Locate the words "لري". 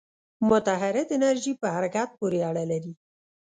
2.71-2.93